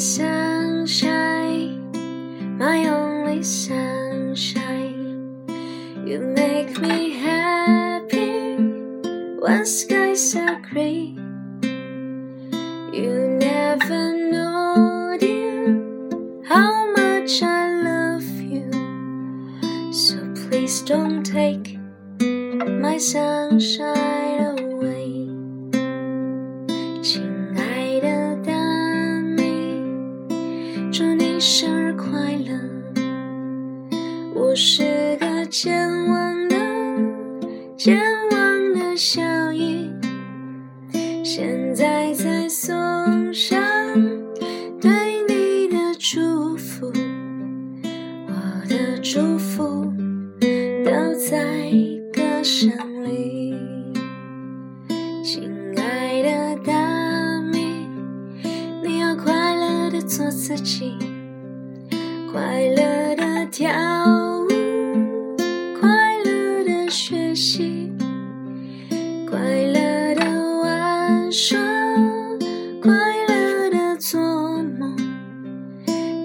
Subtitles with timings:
[0.00, 1.92] sunshine,
[2.56, 5.44] my only sunshine.
[6.06, 8.56] You make me happy
[9.38, 11.14] when skies are gray.
[12.92, 15.66] You never know, dear,
[16.48, 18.72] how much I love you.
[19.92, 20.16] So
[20.48, 24.09] please don't take my sunshine
[31.52, 32.54] 生日快乐！
[34.36, 35.74] 我是个健
[36.06, 36.56] 忘的、
[37.76, 38.00] 健
[38.30, 39.20] 忘的小
[39.52, 39.90] 野，
[41.24, 43.60] 现在在送上
[44.80, 44.92] 对
[45.26, 46.86] 你的祝福，
[48.28, 48.32] 我
[48.68, 49.92] 的祝福
[50.84, 51.68] 都在
[52.12, 52.70] 歌声
[53.02, 53.56] 里。
[55.24, 57.88] 亲爱的大米，
[58.84, 60.96] 你要快乐的做自己，
[62.32, 63.68] 快乐的跳
[64.44, 64.48] 舞，
[65.80, 65.88] 快
[66.24, 67.92] 乐的学习，
[69.28, 70.24] 快乐的
[70.62, 71.58] 玩耍，
[72.80, 72.92] 快
[73.26, 74.20] 乐的做
[74.78, 74.96] 梦，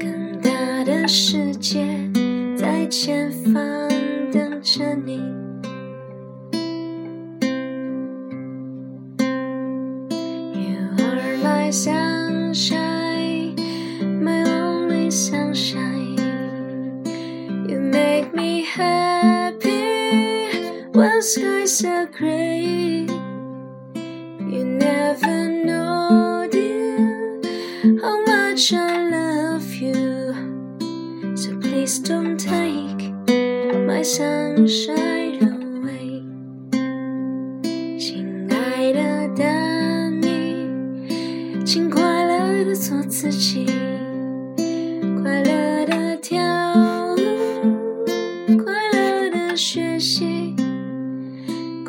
[0.00, 0.50] 更大
[0.84, 1.86] 的世界
[2.56, 3.62] 在前方
[4.32, 5.20] 等着你。
[10.52, 12.81] You are my sunshine,
[20.93, 23.07] when skies are gray.
[24.49, 27.41] You never know, dear,
[28.01, 30.33] how much I love you.
[31.35, 33.13] So please don't take
[33.85, 36.23] my sunshine away.
[37.99, 43.65] 亲爱的大你，请快乐的做自己，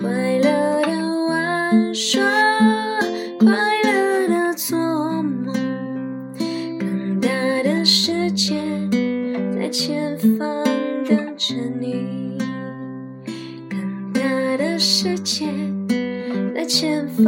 [0.03, 2.21] 快乐的玩耍，
[3.39, 3.47] 快
[3.85, 4.77] 乐的做
[5.23, 5.53] 梦，
[6.77, 7.29] 更大
[7.63, 8.61] 的世界
[9.55, 10.65] 在前方
[11.07, 12.37] 等着你，
[13.69, 15.47] 更大的世界。
[16.53, 17.25] 在前方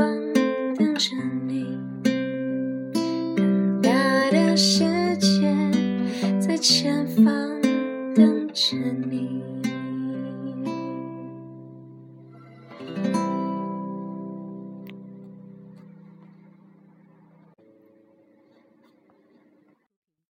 [0.78, 1.16] 等着
[1.48, 3.90] 你，更大
[4.32, 4.84] 的世